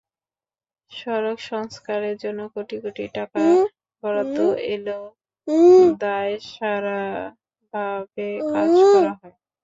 [0.91, 3.41] সড়ক সংস্কারের জন্য কোটি কোটি টাকা
[4.03, 4.37] বরাদ্দ
[4.73, 5.03] এলেও
[6.01, 9.35] দায়সারাভাবে কাজ করা হয়।